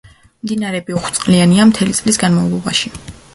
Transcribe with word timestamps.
მდინარეები 0.45 0.95
უხვწყლიანია 0.99 1.67
მთელი 1.73 1.95
წლის 1.99 2.19
განმავლობაში. 2.25 2.93